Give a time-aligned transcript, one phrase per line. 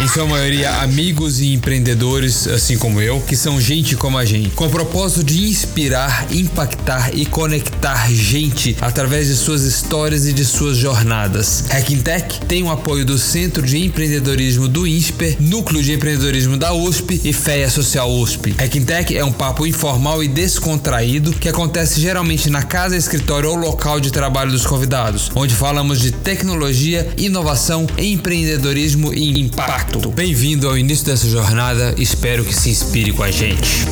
[0.00, 4.50] em sua maioria amigos e empreendedores, assim como eu, que são gente como a gente,
[4.50, 10.44] com o propósito de inspirar, impactar e conectar gente através de suas histórias e de
[10.44, 11.64] suas jornadas.
[11.70, 12.02] Hacking
[12.48, 17.32] tem o apoio do Centro de Empreendedorismo do INSPER, Núcleo de Empreendedorismo da USP e
[17.32, 18.54] FEA Social USP.
[18.58, 24.00] Hacking é um papo informal e descontraído que acontece geralmente na casa, escritório ou local
[24.00, 29.83] de trabalho dos convidados, onde falamos de tecnologia, inovação, empreendedorismo e impacto.
[30.14, 33.84] Bem-vindo ao início dessa jornada, espero que se inspire com a gente.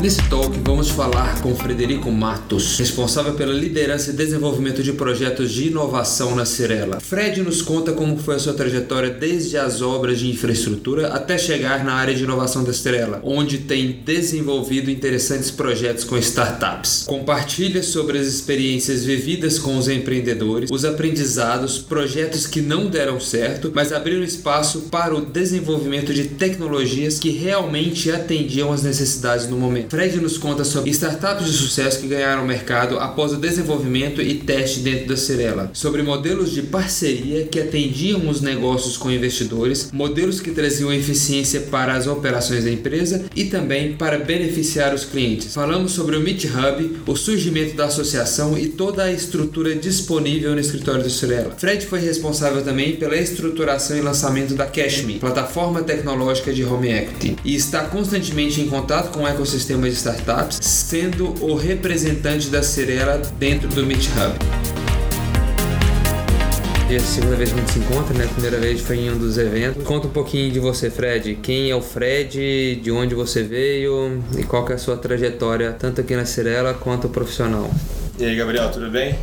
[0.00, 0.20] Nesse
[0.72, 6.46] vamos falar com Frederico Matos, responsável pela liderança e desenvolvimento de projetos de inovação na
[6.46, 6.98] Cirela.
[6.98, 11.84] Fred nos conta como foi a sua trajetória desde as obras de infraestrutura até chegar
[11.84, 17.04] na área de inovação da Cirela, onde tem desenvolvido interessantes projetos com startups.
[17.06, 23.70] Compartilha sobre as experiências vividas com os empreendedores, os aprendizados, projetos que não deram certo,
[23.74, 29.90] mas abriram espaço para o desenvolvimento de tecnologias que realmente atendiam às necessidades no momento.
[29.90, 34.80] Fred nos conta sobre startups de sucesso que ganharam mercado após o desenvolvimento e teste
[34.80, 40.50] dentro da Cirela, sobre modelos de parceria que atendiam os negócios com investidores, modelos que
[40.50, 45.54] traziam eficiência para as operações da empresa e também para beneficiar os clientes.
[45.54, 50.60] Falamos sobre o Meet Hub, o surgimento da associação e toda a estrutura disponível no
[50.60, 51.54] escritório do Cirela.
[51.56, 57.36] Fred foi responsável também pela estruturação e lançamento da Cashme, plataforma tecnológica de home equity,
[57.44, 63.22] e está constantemente em contato com o ecossistema de startups, sendo o representante da Cirela
[63.38, 64.38] dentro do Meet Hub.
[66.90, 68.24] E a segunda vez que a gente se encontra, né?
[68.24, 69.82] A primeira vez foi em um dos eventos.
[69.82, 71.36] Conta um pouquinho de você, Fred.
[71.36, 72.76] Quem é o Fred?
[72.76, 74.22] De onde você veio?
[74.36, 77.70] E qual é a sua trajetória, tanto aqui na Cirela quanto profissional?
[78.18, 79.18] E aí, Gabriel, tudo bem?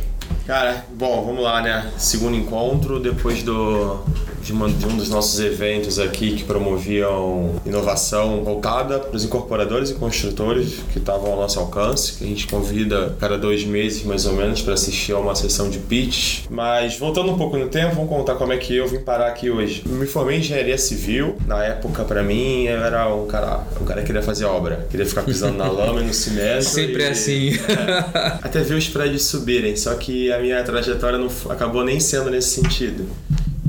[0.48, 1.92] Cara, bom, vamos lá, né?
[1.96, 4.00] Segundo encontro, depois do,
[4.42, 9.90] de, uma, de um dos nossos eventos aqui que promoviam inovação voltada para os incorporadores
[9.90, 14.26] e construtores que estavam ao nosso alcance, que a gente convida cada dois meses mais
[14.26, 16.44] ou menos para assistir a uma sessão de pitch.
[16.50, 19.50] Mas voltando um pouco no tempo, vamos contar como é que eu vim parar aqui
[19.50, 19.82] hoje.
[19.86, 21.36] Me formei em engenharia civil.
[21.46, 25.06] Na época, para mim, eu era um cara, um cara que queria fazer obra, queria
[25.06, 26.64] ficar pisando na lama e no cimento.
[26.64, 27.50] Sempre e, é assim.
[27.54, 32.30] É, até ver os prédios subirem, só que a minha trajetória não acabou nem sendo
[32.30, 33.06] nesse sentido.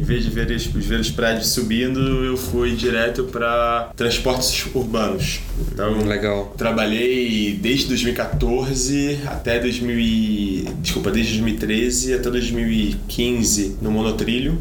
[0.01, 5.41] Em vez de ver os, ver os prédios subindo, eu fui direto para transportes urbanos.
[5.71, 6.55] Então, Legal.
[6.57, 14.57] trabalhei desde 2014 até 2000, desculpa, desde 2013 até 2015 no monotrilho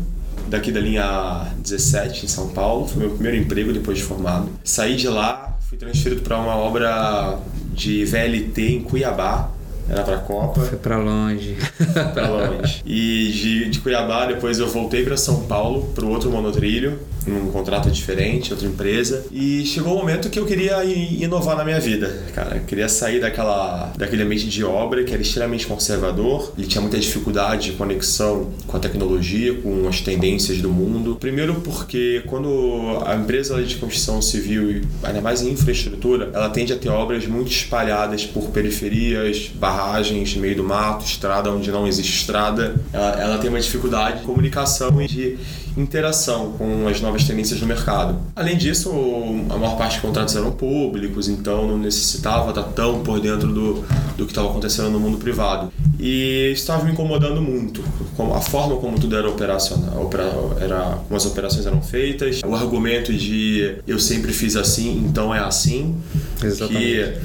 [0.46, 2.86] daqui da linha 17 em São Paulo.
[2.86, 4.50] Foi meu primeiro emprego depois de formado.
[4.62, 7.38] Saí de lá, fui transferido para uma obra
[7.72, 9.50] de VLT em Cuiabá,
[9.90, 10.60] era pra Copa.
[10.60, 11.56] Foi pra longe.
[12.14, 12.82] pra longe.
[12.86, 17.90] E de, de Cuiabá, depois eu voltei para São Paulo, pro outro monotrilho, num contrato
[17.90, 19.24] diferente, outra empresa.
[19.30, 22.56] E chegou o um momento que eu queria inovar na minha vida, cara.
[22.56, 26.52] Eu queria sair daquela, daquele ambiente de obra que era extremamente conservador.
[26.56, 31.16] Ele tinha muita dificuldade de conexão com a tecnologia, com as tendências do mundo.
[31.16, 36.76] Primeiro porque quando a empresa de construção civil, ainda mais em infraestrutura, ela tende a
[36.76, 42.74] ter obras muito espalhadas por periferias, barragens, meio do mato, estrada onde não existe estrada.
[42.92, 45.38] Ela, ela tem uma dificuldade de comunicação e de
[45.80, 48.18] interação com as novas tendências do mercado.
[48.36, 48.90] Além disso,
[49.48, 53.84] a maior parte dos contratos eram públicos, então não necessitava estar tão por dentro do,
[54.16, 55.72] do que estava acontecendo no mundo privado.
[55.98, 57.84] E estava me incomodando muito,
[58.34, 60.08] a forma como tudo era operacional,
[60.60, 65.40] era, como as operações eram feitas, o argumento de eu sempre fiz assim, então é
[65.40, 65.96] assim.
[66.42, 67.18] Exatamente.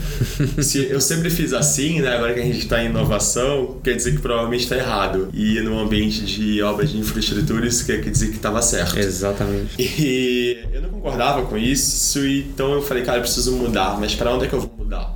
[0.55, 3.95] Que se eu sempre fiz assim, né, agora que a gente está em inovação, quer
[3.95, 5.29] dizer que provavelmente está errado.
[5.33, 8.97] E no ambiente de obras de infraestrutura, isso quer dizer que estava certo.
[8.97, 9.75] Exatamente.
[9.79, 14.33] E eu não concordava com isso, então eu falei, cara, eu preciso mudar, mas para
[14.33, 15.13] onde é que eu vou mudar?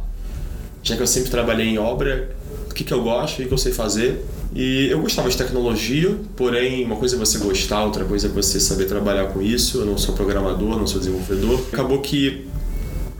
[0.83, 2.29] Já que eu sempre trabalhei em obra,
[2.69, 4.23] o que, que eu gosto, o que eu sei fazer.
[4.53, 8.59] E eu gostava de tecnologia, porém, uma coisa é você gostar, outra coisa é você
[8.59, 9.79] saber trabalhar com isso.
[9.79, 11.63] Eu não sou programador, não sou desenvolvedor.
[11.71, 12.47] Acabou que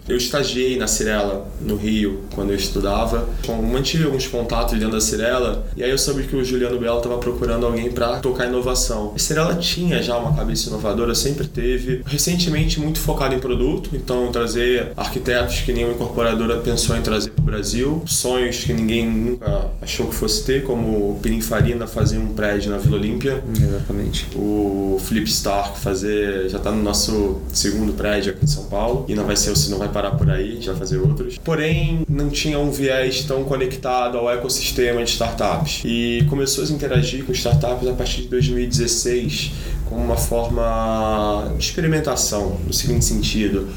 [0.09, 3.29] Eu estagiei na Cirela, no Rio, quando eu estudava.
[3.71, 7.17] Mantive alguns contatos dentro da Cirela e aí eu soube que o Juliano Belo estava
[7.17, 9.13] procurando alguém para tocar inovação.
[9.15, 12.01] A Cirela tinha já uma cabeça inovadora, sempre teve.
[12.05, 17.41] Recentemente, muito focado em produto, então trazer arquitetos que nenhuma incorporadora pensou em trazer para
[17.41, 22.33] o Brasil, sonhos que ninguém nunca achou que fosse ter, como o Pininfarina fazer um
[22.33, 23.43] prédio na Vila Olímpia.
[23.55, 24.27] Exatamente.
[24.35, 29.13] O Flip Stark fazer, já está no nosso segundo prédio aqui em São Paulo e
[29.13, 31.37] não vai ser, não vai parar por aí, a gente vai fazer outros.
[31.37, 35.81] Porém, não tinha um viés tão conectado ao ecossistema de startups.
[35.83, 39.51] E começou a interagir com startups a partir de 2016
[39.89, 43.67] como uma forma de experimentação, no seguinte sentido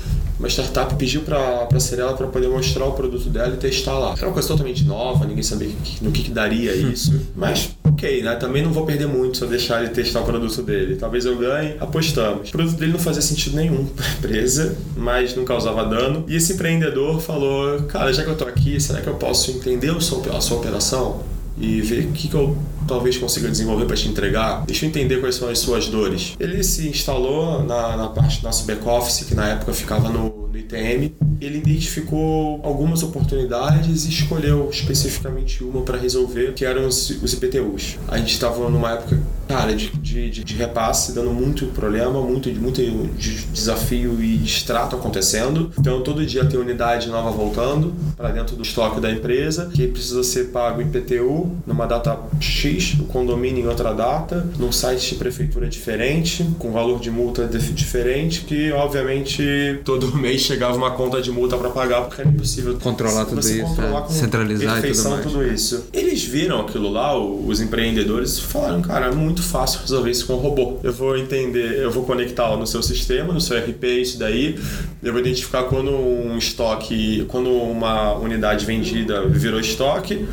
[0.42, 4.14] uma startup pediu para a Cirela para poder mostrar o produto dela e testar lá.
[4.16, 7.28] Era uma coisa totalmente nova, ninguém sabia no que, que daria isso.
[7.36, 8.34] Mas, ok, né?
[8.34, 10.96] Também não vou perder muito se eu deixar ele testar o produto dele.
[10.96, 12.48] Talvez eu ganhe, apostamos.
[12.48, 16.24] O produto dele não fazia sentido nenhum para a empresa, mas não causava dano.
[16.26, 19.90] E esse empreendedor falou: Cara, já que eu tô aqui, será que eu posso entender
[19.90, 21.20] a sua operação?
[21.58, 22.56] E ver o que, que eu
[22.86, 24.64] talvez consiga desenvolver para te entregar.
[24.66, 26.34] Deixa eu entender quais são as suas dores.
[26.38, 30.58] Ele se instalou na, na parte do nosso back-office, que na época ficava no, no
[30.58, 31.12] ITM.
[31.40, 37.98] Ele identificou algumas oportunidades e escolheu especificamente uma para resolver, que eram os, os IPTUs.
[38.08, 39.20] A gente estava numa época,
[39.52, 42.80] cara, de, de, de, repasse, dando muito problema, muito, muito
[43.16, 45.70] de desafio e extrato acontecendo.
[45.78, 50.22] Então, todo dia tem unidade nova voltando para dentro do estoque da empresa, que precisa
[50.22, 55.14] ser pago em IPTU numa data X, o condomínio em outra data, num site de
[55.16, 61.30] prefeitura diferente, com valor de multa diferente, que obviamente todo mês chegava uma conta de
[61.30, 65.22] multa para pagar, porque era impossível controlar tudo isso, controlar é, centralizar e tudo mais.
[65.24, 65.84] tudo isso.
[65.92, 70.38] Eles viram aquilo lá, os empreendedores, falaram, cara, é muito fácil resolver isso com um
[70.38, 70.78] robô.
[70.82, 74.58] Eu vou entender, eu vou conectar no seu sistema, no seu RP, isso daí,
[75.02, 80.26] eu vou identificar quando um estoque, quando uma unidade vendida virou estoque,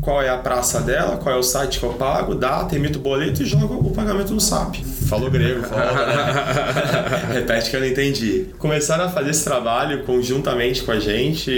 [0.00, 3.02] qual é a praça dela, qual é o site que eu pago, data, emito o
[3.02, 4.76] boleto e jogo o pagamento no SAP.
[5.06, 7.34] Falou grego, falou, né?
[7.34, 8.46] Repete que eu não entendi.
[8.58, 11.50] Começaram a fazer esse trabalho conjuntamente com a gente,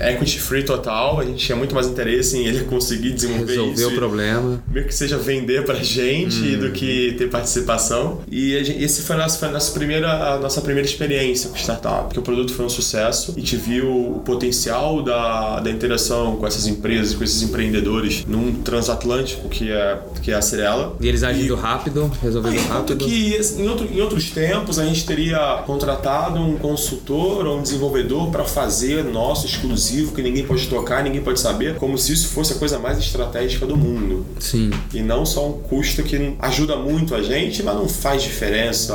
[0.00, 3.82] equity free total, a gente tinha muito mais interesse em ele conseguir desenvolver Resolver isso.
[3.82, 4.62] Resolver o problema.
[4.68, 6.58] Meio que seja vender pra gente hum.
[6.58, 8.20] do que ter participação.
[8.30, 11.56] E gente, esse foi a nossa, foi a nossa, primeira, a nossa primeira experiência com
[11.56, 13.32] startup, porque o produto foi um sucesso.
[13.36, 18.52] A gente viu o potencial da, da interação com essas empresas, com esses empreendedores num
[18.62, 20.96] transatlântico que é, que é a Cirela.
[21.00, 23.08] E eles agindo e, rápido, resolvendo ah, rápido.
[23.08, 28.30] que em, outro, em outros tempos a gente teria contratado um consultor ou um desenvolvedor
[28.30, 32.52] para fazer nosso exclusivo que ninguém pode tocar, ninguém pode saber, como se isso fosse
[32.52, 34.24] a coisa mais estratégica do mundo.
[34.38, 34.70] Sim.
[34.92, 38.94] E não só um custo que ajuda muito a gente, mas não faz diferença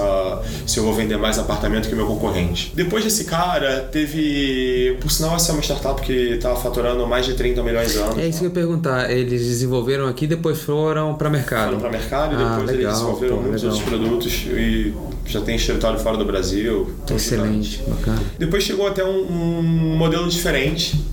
[0.65, 2.71] se eu vou vender mais apartamento que meu concorrente.
[2.75, 4.97] Depois desse cara, teve.
[4.99, 8.17] Por sinal, essa é uma startup que estava faturando mais de 30 milhões de anos.
[8.17, 11.65] É isso que eu ia perguntar tá, eles desenvolveram aqui depois foram para mercado.
[11.65, 13.75] Foram para mercado e ah, depois legal, eles desenvolveram pô, muitos legal.
[13.75, 14.93] outros produtos e
[15.25, 16.89] já tem escritório fora do Brasil.
[17.09, 18.21] Excelente, bacana.
[18.37, 21.03] Depois chegou até um, um modelo diferente,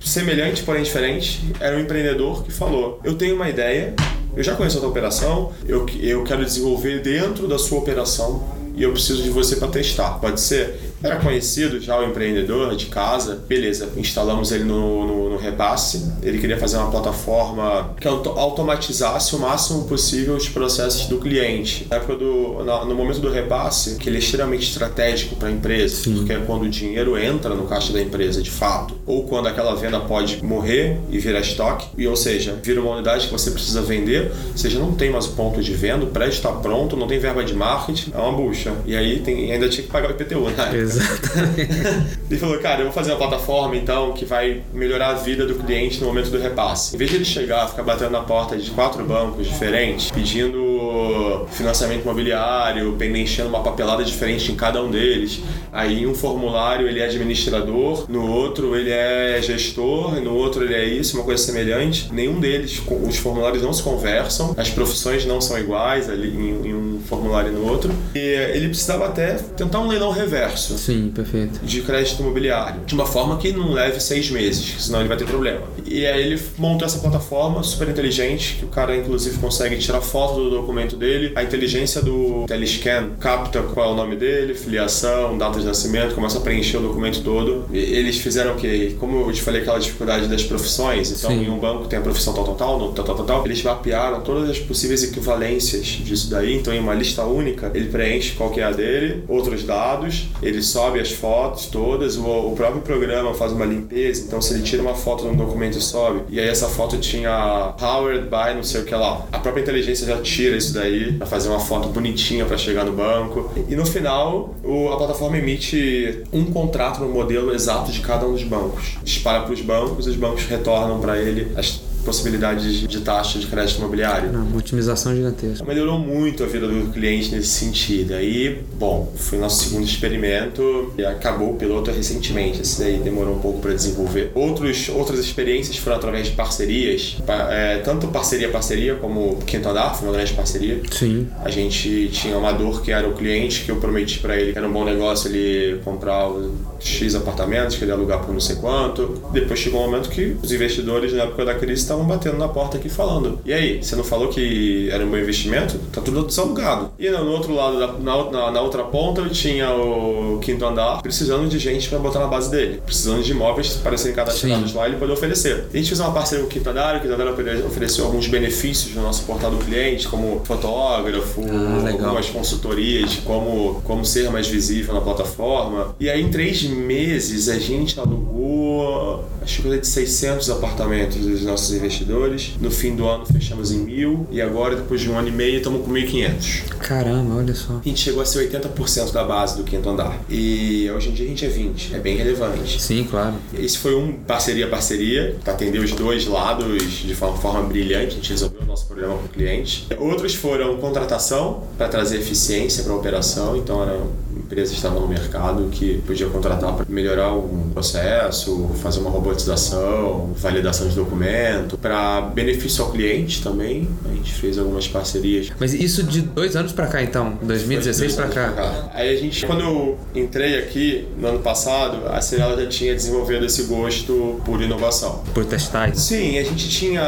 [0.00, 1.42] semelhante, porém diferente.
[1.58, 3.94] Era um empreendedor que falou: Eu tenho uma ideia,
[4.36, 8.44] eu já conheço a tua operação, eu, eu quero desenvolver dentro da sua operação
[8.76, 10.18] e eu preciso de você para testar.
[10.20, 10.78] Pode ser?
[11.02, 16.10] Era conhecido já o empreendedor de casa, beleza, instalamos ele no, no, no repasse.
[16.22, 21.86] Ele queria fazer uma plataforma que automatizasse o máximo possível os processos do cliente.
[21.90, 26.04] Na época do, no momento do repasse, que ele é extremamente estratégico para a empresa,
[26.04, 26.14] Sim.
[26.16, 29.74] porque é quando o dinheiro entra no caixa da empresa de fato, ou quando aquela
[29.74, 33.82] venda pode morrer e virar estoque, e, ou seja, vira uma unidade que você precisa
[33.82, 37.06] vender, ou seja, não tem mais o ponto de venda, o prédio está pronto, não
[37.06, 38.72] tem verba de marketing, é uma bucha.
[38.86, 40.85] E aí tem, ainda tinha que pagar o IPTU, né?
[40.86, 41.70] Exatamente.
[42.30, 45.54] ele falou, cara, eu vou fazer uma plataforma então que vai melhorar a vida do
[45.54, 46.94] cliente no momento do repasse.
[46.94, 52.02] Em vez de ele chegar, ficar batendo na porta de quatro bancos diferentes, pedindo financiamento
[52.02, 55.40] imobiliário, preenchendo uma papelada diferente em cada um deles,
[55.72, 60.84] aí um formulário ele é administrador, no outro ele é gestor, no outro ele é
[60.84, 62.12] isso, uma coisa semelhante.
[62.12, 67.00] Nenhum deles, os formulários não se conversam, as profissões não são iguais ali em um
[67.06, 67.92] formulário e no outro.
[68.14, 70.75] E ele precisava até tentar um leilão reverso.
[70.76, 71.60] Sim, perfeito.
[71.64, 72.82] De crédito imobiliário.
[72.86, 75.62] De uma forma que não leve seis meses, senão ele vai ter problema.
[75.84, 80.42] E aí ele montou essa plataforma super inteligente, que o cara inclusive consegue tirar foto
[80.42, 81.32] do documento dele.
[81.34, 86.38] A inteligência do Telescan capta qual é o nome dele, filiação, data de nascimento, começa
[86.38, 87.66] a preencher o documento todo.
[87.72, 88.94] E eles fizeram o quê?
[88.98, 91.10] Como eu te falei, aquela dificuldade das profissões.
[91.10, 91.44] Então, Sim.
[91.44, 93.46] em um banco tem a profissão tal, tal, tal, no tal, tal, tal, tal.
[93.46, 96.54] Eles mapearam todas as possíveis equivalências disso daí.
[96.56, 100.62] Então, em uma lista única, ele preenche qual que é a dele, outros dados, ele
[100.66, 104.82] sobe as fotos todas, o, o próprio programa faz uma limpeza, então se ele tira
[104.82, 108.82] uma foto no documento e sobe, e aí essa foto tinha powered by não sei
[108.82, 109.26] o que lá.
[109.32, 112.92] A própria inteligência já tira isso daí para fazer uma foto bonitinha para chegar no
[112.92, 113.50] banco.
[113.68, 118.32] E no final, o, a plataforma emite um contrato no modelo exato de cada um
[118.32, 118.96] dos bancos.
[119.02, 123.78] Dispara para os bancos, os bancos retornam para ele as possibilidades de taxa de crédito
[123.78, 124.32] imobiliário.
[124.32, 125.64] Não, uma otimização gigantesca.
[125.64, 128.14] Melhorou muito a vida do cliente nesse sentido.
[128.14, 132.62] Aí, bom, foi nosso segundo experimento e acabou o piloto recentemente.
[132.62, 134.30] Esse daí demorou um pouco para desenvolver.
[134.34, 137.16] Outros, outras experiências foram através de parcerias,
[137.50, 140.80] é, tanto parceria-parceria como Quinto Andar, foi uma grande parceria.
[140.90, 141.26] Sim.
[141.44, 144.58] A gente tinha uma dor que era o cliente, que eu prometi para ele que
[144.58, 146.30] era um bom negócio ele comprar
[146.78, 149.20] X apartamentos, que ele ia alugar por não sei quanto.
[149.32, 152.76] Depois chegou um momento que os investidores, na época da crise, estavam batendo na porta
[152.76, 155.78] aqui falando: E aí, você não falou que era um bom investimento?
[155.92, 156.90] Tá tudo desalugado.
[156.98, 161.48] E no outro lado, na, na, na outra ponta, eu tinha o quinto andar precisando
[161.48, 164.90] de gente para botar na base dele, precisando de imóveis para serem cadastrados lá e
[164.90, 165.66] ele poder oferecer.
[165.72, 167.28] A gente fez uma parceria com o quinto andar, o quinto andar
[167.66, 173.80] ofereceu alguns benefícios no nosso portal do cliente, como fotógrafo, ah, algumas consultorias de como,
[173.84, 175.94] como ser mais visível na plataforma.
[175.98, 181.72] E aí, em três meses, a gente alugou acho que de 600 apartamentos dos nossos
[181.72, 182.54] investidores.
[182.60, 185.58] No fim do ano fechamos em mil e agora, depois de um ano e meio,
[185.58, 186.64] estamos com 1.500.
[186.78, 187.80] Caramba, olha só.
[187.84, 190.20] A gente chegou a ser 80% da base do quinto andar.
[190.28, 191.94] E hoje em dia a gente é 20%.
[191.94, 192.82] É bem relevante.
[192.82, 193.36] Sim, claro.
[193.54, 198.06] Esse foi um parceria-parceria, para atender os dois lados de forma, forma brilhante.
[198.06, 199.86] A gente resolveu o nosso problema com o cliente.
[199.98, 203.56] Outros foram contratação, para trazer eficiência para a operação.
[203.56, 204.00] Então, era
[204.46, 210.88] empresas estavam no mercado que podia contratar para melhorar o processo, fazer uma robotização, validação
[210.88, 213.88] de documento, para benefício ao cliente também.
[214.04, 215.50] A gente fez algumas parcerias.
[215.58, 218.52] Mas isso de dois anos para cá, então, 2016 para cá.
[218.52, 218.90] cá.
[218.94, 223.44] Aí a gente, quando eu entrei aqui no ano passado, a Cirela já tinha desenvolvido
[223.44, 225.24] esse gosto por inovação.
[225.34, 225.94] Por testar?
[225.96, 227.02] Sim, a gente tinha,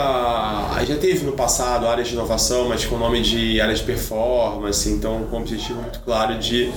[0.87, 4.89] já teve no passado áreas de inovação, mas com o nome de área de performance,
[4.91, 6.71] então com o objetivo muito claro de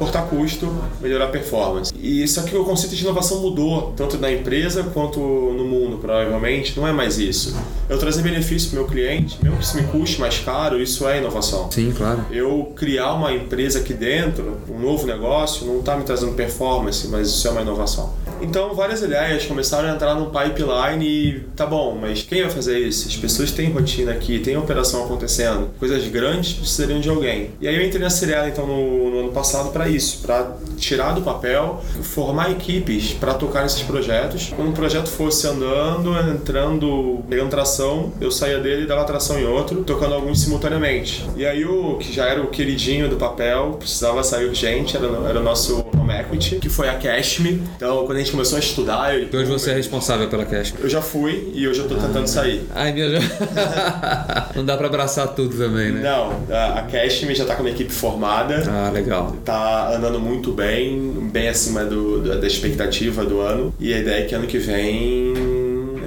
[0.00, 1.92] cortar custo, melhorar a performance.
[1.94, 6.74] E isso aqui o conceito de inovação mudou, tanto na empresa quanto no mundo, provavelmente.
[6.74, 7.54] Não é mais isso.
[7.86, 11.06] Eu trazer benefício para o meu cliente, mesmo que isso me custe mais caro, isso
[11.06, 11.70] é inovação.
[11.70, 12.24] Sim, claro.
[12.30, 17.28] Eu criar uma empresa aqui dentro, um novo negócio, não está me trazendo performance, mas
[17.28, 18.14] isso é uma inovação.
[18.40, 22.78] Então, várias ideias começaram a entrar no pipeline e tá bom, mas quem vai fazer
[22.78, 23.08] isso?
[23.08, 27.50] As pessoas têm rotina aqui, tem operação acontecendo, coisas grandes precisariam de alguém.
[27.60, 31.12] E aí eu entrei na Cirela então no, no ano passado para isso, para tirar
[31.12, 34.52] do papel, formar equipes para tocar nesses projetos.
[34.54, 39.46] Quando um projeto fosse andando, entrando, pegando tração, eu saía dele e dava tração em
[39.46, 41.28] outro, tocando alguns simultaneamente.
[41.36, 45.40] E aí o que já era o queridinho do papel, precisava sair urgente, era, era
[45.40, 47.62] o nosso home equity, que foi a Cashme.
[47.76, 49.16] Então, quando a gente começou a estudar...
[49.16, 50.80] Eu, hoje você é responsável pela Cashme.
[50.82, 52.26] Eu já fui e hoje eu tô tentando ah.
[52.26, 52.66] sair.
[52.74, 53.24] Ai, meu Deus.
[54.54, 56.02] Não dá para abraçar tudo também, né?
[56.02, 58.62] Não, a Cashme já tá com uma equipe formada.
[58.68, 59.36] Ah, legal.
[59.44, 63.72] Tá andando muito bem, bem acima do, da expectativa do ano.
[63.78, 65.49] E a ideia é que ano que vem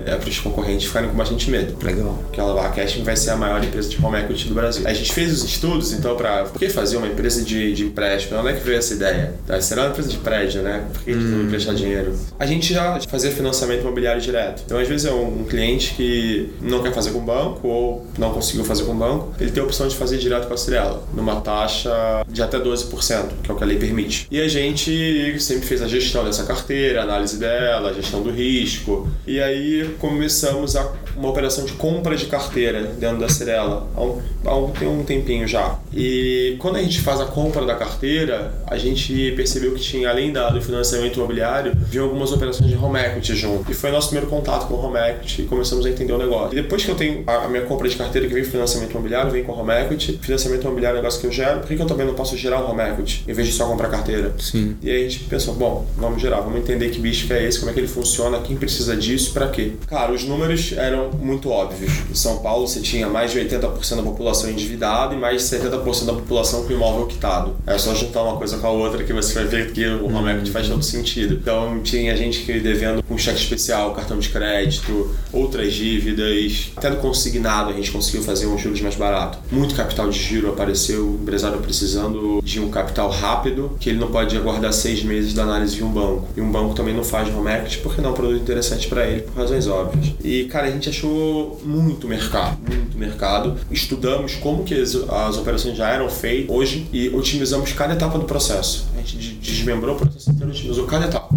[0.05, 1.75] é, para os concorrentes ficarem com bastante medo.
[1.83, 2.19] Legal.
[2.23, 4.87] Porque a Casting vai ser a maior empresa de home equity do Brasil.
[4.87, 8.39] A gente fez os estudos, então, para por que fazer uma empresa de, de empréstimo?
[8.39, 9.33] Onde é que veio essa ideia?
[9.45, 10.85] Tá, será uma empresa de prédio, né?
[10.93, 11.43] Por que a gente hum.
[11.43, 12.13] emprestar dinheiro?
[12.39, 14.63] A gente já fazia financiamento imobiliário direto.
[14.65, 18.07] Então, às vezes, é um, um cliente que não quer fazer com o banco ou
[18.17, 20.57] não conseguiu fazer com o banco, ele tem a opção de fazer direto com a
[20.57, 21.91] Cirela, numa taxa
[22.27, 24.27] de até 12%, que é o que a lei permite.
[24.29, 28.31] E a gente sempre fez a gestão dessa carteira, a análise dela, a gestão do
[28.31, 29.07] risco.
[29.25, 34.21] E aí começamos a, uma operação de compra de carteira dentro da Cirela há um,
[34.45, 35.79] há um, tem um tempinho já.
[35.93, 40.31] E quando a gente faz a compra da carteira, a gente percebeu que tinha, além
[40.31, 43.71] da, do financiamento imobiliário, vinha algumas operações de home equity junto.
[43.71, 46.57] E foi nosso primeiro contato com o home equity e começamos a entender o negócio.
[46.57, 49.31] E depois que eu tenho a, a minha compra de carteira que vem financiamento imobiliário,
[49.31, 50.19] vem com home equity.
[50.21, 52.35] Financiamento imobiliário é um negócio que eu gero, por que, que eu também não posso
[52.37, 54.33] gerar um home equity em vez de só comprar carteira?
[54.39, 54.75] Sim.
[54.81, 57.59] E aí a gente pensou, bom, vamos gerar, vamos entender que bicho que é esse,
[57.59, 59.73] como é que ele funciona, quem precisa disso, para quê?
[59.87, 61.91] Cara, os números eram muito óbvios.
[62.09, 66.05] Em São Paulo você tinha mais de 80% da população endividada e mais de 70%
[66.05, 67.55] da população com imóvel quitado.
[67.67, 70.51] É só juntar uma coisa com a outra que você vai ver que o equity
[70.51, 71.35] faz todo sentido.
[71.35, 76.97] Então tinha gente que devendo com cheque especial, cartão de crédito, outras dívidas, até do
[76.97, 79.37] consignado a gente conseguiu fazer um juros mais barato.
[79.51, 84.09] Muito capital de giro apareceu, o empresário precisando de um capital rápido, que ele não
[84.09, 86.27] pode aguardar seis meses da análise de um banco.
[86.35, 89.05] E um banco também não faz home equity porque não é um produto interessante para
[89.05, 90.13] ele por razões óbvias óbvias.
[90.23, 93.57] E, cara, a gente achou muito mercado, muito mercado.
[93.71, 98.25] Estudamos como que as, as operações já eram feitas hoje e otimizamos cada etapa do
[98.25, 98.87] processo.
[98.95, 101.33] A gente desmembrou o processo inteiro, otimizou cada etapa.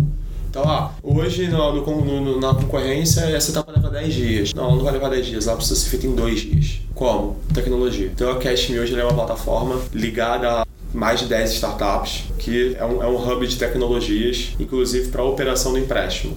[0.48, 4.54] Então, ah, hoje no, no, na concorrência essa etapa leva 10 dias.
[4.54, 6.80] Não, não vai levar 10 dias, ela precisa ser feita em 2 dias.
[6.94, 7.36] Como?
[7.52, 8.10] Tecnologia.
[8.14, 12.84] Então a Cashme hoje é uma plataforma ligada a mais de 10 startups, que é
[12.86, 16.34] um, é um hub de tecnologias, inclusive para a operação do empréstimo,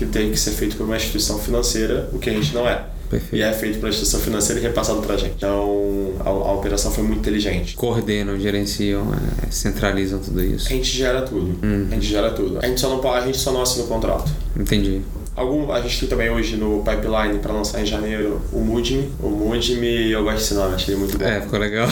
[0.00, 2.86] que tem que ser feito por uma instituição financeira, o que a gente não é.
[3.10, 3.36] Perfeito.
[3.36, 5.34] E é feito pela instituição financeira e repassado para a gente.
[5.36, 7.74] Então, a, a, operação foi muito inteligente.
[7.74, 10.68] Coordenam, gerenciam, é, centralizam tudo isso.
[10.68, 11.58] A gente gera tudo.
[11.62, 11.88] Uhum.
[11.90, 12.58] A gente gera tudo.
[12.62, 14.32] A gente só não, a gente só não assina o contrato.
[14.56, 15.02] Entendi.
[15.36, 19.12] Algum, a gente tem também hoje no pipeline para lançar em janeiro o Moodme.
[19.20, 21.24] O Moodme, eu gosto desse nome, achei muito bom.
[21.24, 21.86] É, ficou legal.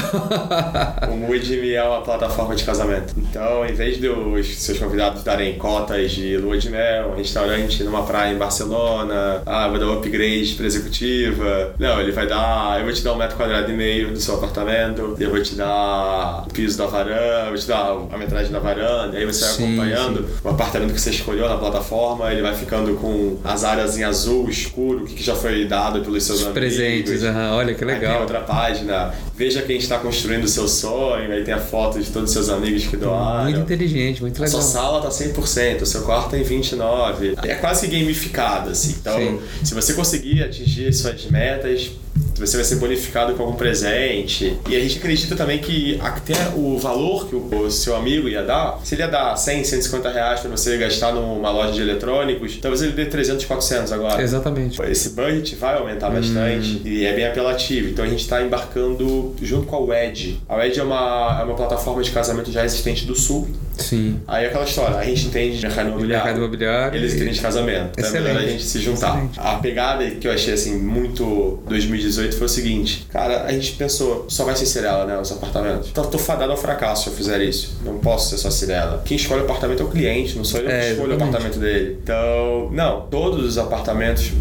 [1.10, 3.14] o Moodme é uma plataforma de casamento.
[3.16, 8.02] Então, em vez dos seus convidados darem cotas de lua de mel, um restaurante numa
[8.02, 11.74] praia em Barcelona, ah, vou dar um upgrade para executiva.
[11.78, 14.34] Não, ele vai dar, eu vou te dar um metro quadrado e meio do seu
[14.34, 18.58] apartamento, eu vou te dar o piso da varanda, vou te dar a metragem da
[18.58, 20.34] varanda, aí você vai sim, acompanhando sim.
[20.44, 24.48] o apartamento que você escolheu na plataforma, ele vai ficando com as áreas em azul
[24.48, 26.60] escuro, o que já foi dado pelos seus Os amigos.
[26.60, 27.50] presentes, uhum.
[27.52, 28.10] olha que legal.
[28.10, 31.98] Aí tem outra página, veja quem está construindo o seu sonho, aí tem a foto
[32.00, 33.44] de todos os seus amigos que doaram.
[33.44, 34.58] Muito inteligente, muito legal.
[34.58, 37.44] A sua sala tá 100%, o seu quarto tem 29%.
[37.44, 38.96] É quase gamificado, assim.
[39.00, 39.40] Então, Sim.
[39.64, 41.90] se você conseguir atingir suas metas,
[42.38, 44.56] você vai ser bonificado com algum presente.
[44.68, 48.80] E a gente acredita também que até o valor que o seu amigo ia dar,
[48.84, 52.82] se ele ia dar 100, 150 reais para você gastar numa loja de eletrônicos, talvez
[52.82, 54.22] ele dê 300, 400 agora.
[54.22, 54.80] Exatamente.
[54.82, 56.14] Esse budget vai aumentar hum.
[56.14, 57.88] bastante e é bem apelativo.
[57.88, 60.40] Então a gente está embarcando junto com a WED.
[60.48, 63.48] A WED é uma, é uma plataforma de casamento já existente do Sul.
[63.78, 64.20] Sim.
[64.26, 66.24] Aí aquela história, a gente entende de mercado imobiliário.
[66.24, 66.98] Mercado imobiliário.
[66.98, 67.98] Eles entendem de casamento.
[67.98, 69.16] Então é melhor a gente se juntar.
[69.16, 69.40] Excelente.
[69.40, 74.26] A pegada que eu achei assim muito 2018 foi o seguinte, cara, a gente pensou,
[74.28, 75.88] só vai ser Cirela, né, os apartamentos.
[75.90, 77.78] Então tô fadado ao fracasso se eu fizer isso.
[77.84, 79.02] Não posso ser só Cirela.
[79.04, 81.58] Quem escolhe o apartamento é o cliente, não sou eu é, que escolho o apartamento
[81.58, 81.98] dele.
[82.02, 84.32] Então, não, todos os apartamentos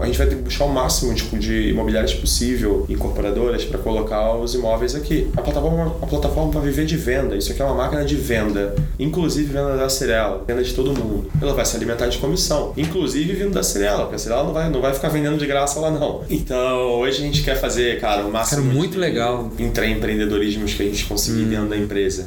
[0.00, 4.34] a gente vai ter que buscar o máximo de, de imobiliárias possível, incorporadoras, para colocar
[4.36, 5.28] os imóveis aqui.
[5.36, 7.36] A plataforma, a plataforma vai viver de venda.
[7.36, 11.30] Isso aqui é uma máquina de venda, inclusive venda da Cirela, venda de todo mundo.
[11.40, 14.70] Ela vai se alimentar de comissão, inclusive vindo da Cirela, porque a Cirela não vai,
[14.70, 16.22] não vai ficar vendendo de graça lá não.
[16.28, 18.62] Então, hoje a gente quer fazer, cara, o máximo.
[18.62, 19.50] Cara, muito legal.
[19.58, 21.48] Intraempreendedorismos que a gente conseguir hum.
[21.48, 22.26] dentro da empresa.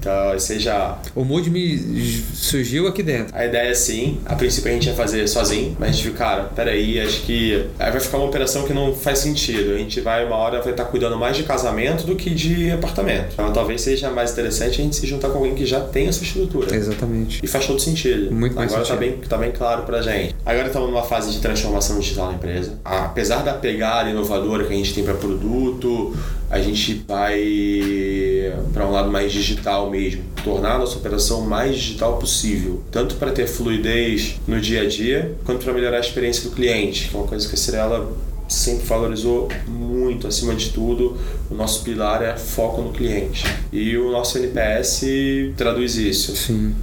[0.00, 0.96] Então, seja.
[1.14, 1.78] O Mood me
[2.34, 3.36] surgiu aqui dentro.
[3.36, 4.18] A ideia é sim.
[4.24, 7.66] A princípio a gente ia fazer sozinho, mas a gente viu, cara, peraí, acho que
[7.78, 9.74] aí vai ficar uma operação que não faz sentido.
[9.74, 13.34] A gente vai, uma hora, vai estar cuidando mais de casamento do que de apartamento.
[13.34, 16.22] Então talvez seja mais interessante a gente se juntar com alguém que já tem essa
[16.22, 16.74] estrutura.
[16.74, 17.40] Exatamente.
[17.42, 18.32] E faz todo sentido.
[18.34, 19.12] Muito mais Agora tá sentido.
[19.12, 20.34] tá bem, tá bem claro pra gente.
[20.46, 22.78] Agora estamos numa fase de transformação digital na empresa.
[22.84, 26.16] Apesar da pegada inovadora que a gente tem para produto,
[26.48, 27.38] a gente vai
[28.72, 33.32] para um lado mais digital mesmo, tornar a nossa operação mais digital possível, tanto para
[33.32, 37.18] ter fluidez no dia a dia, quanto para melhorar a experiência do cliente, que é
[37.18, 38.12] uma coisa que a Cirela
[38.48, 41.16] sempre valorizou muito, acima de tudo,
[41.48, 43.44] o nosso pilar é foco no cliente.
[43.72, 45.04] E o nosso NPS
[45.56, 46.34] traduz isso.
[46.36, 46.74] Sim.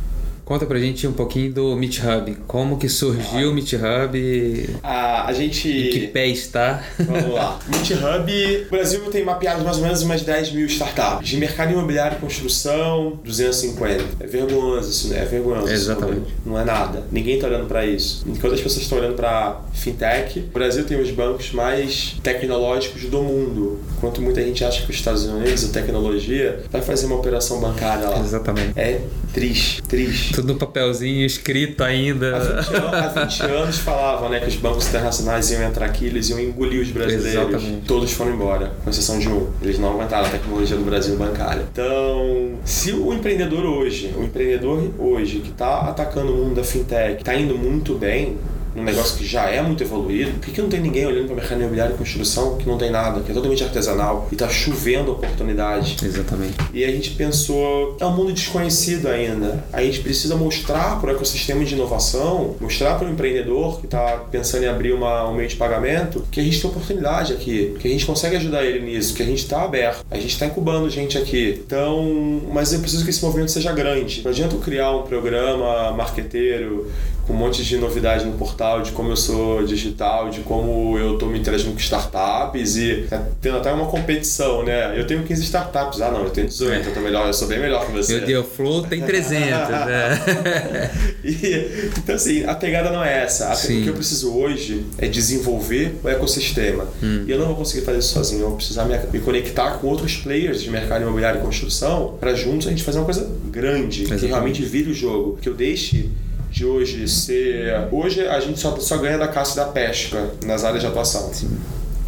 [0.48, 2.38] Conta pra gente um pouquinho do Meet Hub.
[2.48, 4.80] Como que surgiu o Meet Hub?
[4.82, 5.68] A, a gente.
[5.68, 6.86] Em que pé está?
[6.98, 7.60] Vamos lá.
[7.68, 11.28] Meet Hub, o Brasil tem mapeado mais ou menos umas 10 mil startups.
[11.28, 14.06] De mercado imobiliário e construção, 250.
[14.22, 15.20] É vergonhoso isso, né?
[15.22, 15.70] É vergonhoso.
[15.70, 16.34] Exatamente.
[16.46, 17.04] Não é nada.
[17.12, 18.24] Ninguém tá olhando para isso.
[18.26, 23.22] Enquanto as pessoas estão olhando para fintech, o Brasil tem os bancos mais tecnológicos do
[23.22, 23.82] mundo.
[23.98, 28.08] Enquanto muita gente acha que os Estados Unidos, a tecnologia, vai fazer uma operação bancária
[28.08, 28.20] lá.
[28.22, 28.72] Exatamente.
[28.80, 29.02] É
[29.38, 30.34] triste, triste.
[30.34, 32.36] Tudo no papelzinho escrito ainda.
[32.36, 36.08] Há 20, anos, há 20 anos falavam né, que os bancos internacionais iam entrar aqui,
[36.08, 37.54] eles iam engolir os brasileiros.
[37.54, 37.86] Exatamente.
[37.86, 39.48] Todos foram embora, com exceção de um.
[39.62, 41.64] Eles não aguentaram a tecnologia do Brasil bancária.
[41.72, 47.20] Então, se o empreendedor hoje, o empreendedor hoje que está atacando o mundo da fintech,
[47.20, 48.38] está indo muito bem,
[48.78, 51.34] um negócio que já é muito evoluído, por que, que não tem ninguém olhando para
[51.34, 54.48] o mercado imobiliário e construção que não tem nada, que é totalmente artesanal e está
[54.48, 55.98] chovendo oportunidade?
[56.04, 56.56] Exatamente.
[56.74, 59.66] E a gente pensou, é um mundo desconhecido ainda.
[59.74, 64.26] A gente precisa mostrar para o ecossistema de inovação, mostrar para o empreendedor que está
[64.32, 67.88] pensando em abrir uma, um meio de pagamento, que a gente tem oportunidade aqui, que
[67.88, 70.88] a gente consegue ajudar ele nisso, que a gente está aberto, a gente está incubando
[70.90, 71.62] gente aqui.
[71.66, 74.22] Então, mas eu preciso que esse movimento seja grande.
[74.24, 76.92] Não adianta eu criar um programa marqueteiro
[77.28, 81.16] com um monte de novidade no portal, de como eu sou digital, de como eu
[81.16, 84.98] estou me interagindo com startups e tá tendo até uma competição, né?
[84.98, 87.60] Eu tenho 15 startups, ah não, eu tenho 18, eu tô melhor, eu sou bem
[87.60, 88.16] melhor que você.
[88.16, 89.42] Meu Deus, Flow tem 300,
[89.86, 90.92] né?
[91.22, 93.54] e, então assim, a pegada não é essa.
[93.54, 96.88] O que eu preciso hoje é desenvolver o ecossistema.
[97.04, 97.26] Hum.
[97.28, 99.88] E eu não vou conseguir fazer isso sozinho, eu vou precisar me, me conectar com
[99.88, 104.04] outros players de mercado imobiliário e construção para juntos a gente fazer uma coisa grande,
[104.04, 104.22] Exatamente.
[104.22, 105.38] que realmente vire o jogo.
[105.42, 106.10] Que eu deixe
[106.58, 107.88] de hoje ser.
[107.92, 111.32] Hoje a gente só, só ganha da caça e da pesca nas áreas de atuação.
[111.32, 111.56] Sim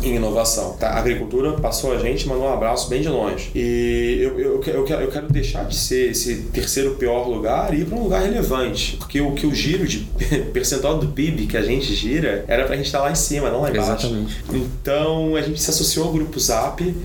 [0.01, 0.77] em inovação.
[0.79, 0.91] Tá?
[0.91, 3.51] A agricultura passou a gente, mandou um abraço bem de longe.
[3.53, 7.81] E eu, eu, eu, quero, eu quero deixar de ser esse terceiro pior lugar e
[7.81, 8.95] ir para um lugar relevante.
[8.95, 9.99] Porque o que o giro de
[10.53, 13.15] percentual do PIB que a gente gira era para a gente estar tá lá em
[13.15, 13.91] cima, não lá embaixo.
[13.91, 14.43] Exatamente.
[14.53, 16.95] Então a gente se associou ao grupo Zap,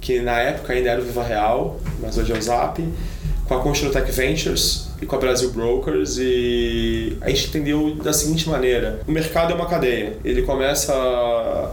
[0.00, 2.84] que na época ainda era o Viva Real, mas hoje é o Zap,
[3.46, 8.48] com a Construtec Ventures e com a Brasil Brokers e a gente entendeu da seguinte
[8.48, 10.16] maneira: o mercado é uma cadeia.
[10.24, 10.94] Ele começa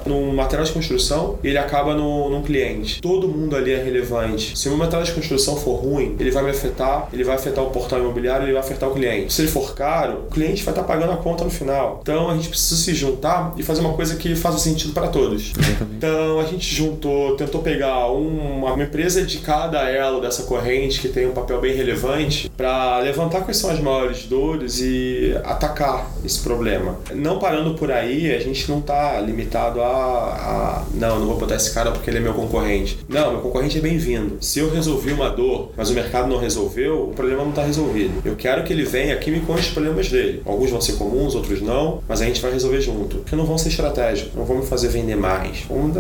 [0.05, 3.01] num material de construção e ele acaba no, num cliente.
[3.01, 4.57] Todo mundo ali é relevante.
[4.57, 7.63] Se o meu material de construção for ruim, ele vai me afetar, ele vai afetar
[7.63, 9.31] o portal imobiliário, ele vai afetar o cliente.
[9.31, 11.99] Se ele for caro, o cliente vai estar pagando a conta no final.
[12.01, 15.53] Então a gente precisa se juntar e fazer uma coisa que faça sentido para todos.
[15.99, 21.09] Então a gente juntou, tentou pegar uma, uma empresa de cada elo dessa corrente que
[21.09, 26.09] tem um papel bem relevante para levar levantar quais são as maiores dores e atacar
[26.23, 26.97] esse problema.
[27.13, 31.55] Não parando por aí, a gente não está limitado a, a, não, não vou botar
[31.55, 32.97] esse cara porque ele é meu concorrente.
[33.09, 34.37] Não, meu concorrente é bem-vindo.
[34.39, 38.21] Se eu resolvi uma dor, mas o mercado não resolveu, o problema não está resolvido.
[38.23, 40.41] Eu quero que ele venha aqui e me conte os problemas dele.
[40.45, 43.17] Alguns vão ser comuns, outros não, mas a gente vai resolver junto.
[43.17, 45.65] Porque não vão ser estratégicos, não vão me fazer vender mais.
[45.67, 45.93] Vamos,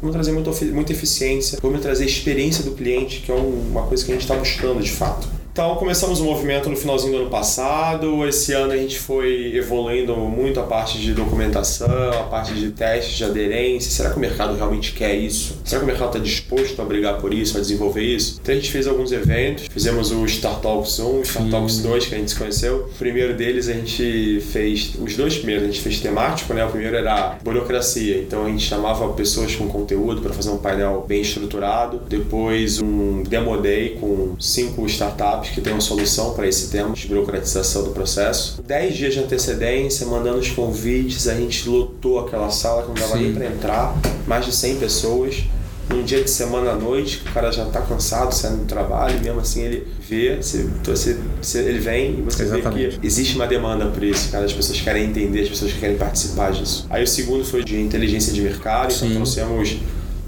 [0.00, 4.10] vamos trazer muita, muita eficiência, vamos trazer experiência do cliente, que é uma coisa que
[4.10, 5.43] a gente está buscando de fato.
[5.54, 8.26] Então começamos o movimento no finalzinho do ano passado.
[8.26, 13.16] Esse ano a gente foi evoluindo muito a parte de documentação, a parte de testes
[13.16, 13.88] de aderência.
[13.88, 15.56] Será que o mercado realmente quer isso?
[15.64, 18.40] Será que o mercado está disposto a brigar por isso, a desenvolver isso?
[18.42, 19.68] Então a gente fez alguns eventos.
[19.70, 22.90] Fizemos o Start Talks 1, o Start Talks 2, que a gente se conheceu.
[22.92, 26.64] O primeiro deles a gente fez, os dois primeiros a gente fez temático, né?
[26.64, 28.18] O primeiro era burocracia.
[28.18, 32.02] Então a gente chamava pessoas com conteúdo para fazer um painel bem estruturado.
[32.08, 37.06] Depois um Demo Day com cinco startups que tem uma solução para esse tema de
[37.06, 38.62] burocratização do processo.
[38.62, 43.16] Dez dias de antecedência, mandando os convites, a gente lotou aquela sala que não dava
[43.16, 43.24] Sim.
[43.24, 45.44] nem para entrar, mais de 100 pessoas.
[45.88, 49.40] Num dia de semana à noite, o cara já está cansado, saindo do trabalho, mesmo
[49.40, 52.88] assim ele vê, você, você, você, ele vem e você Exatamente.
[52.94, 54.46] vê que existe uma demanda por isso, cara.
[54.46, 56.86] As pessoas querem entender, as pessoas querem participar disso.
[56.88, 59.06] Aí o segundo foi de inteligência de mercado, então Sim.
[59.06, 59.76] então trouxemos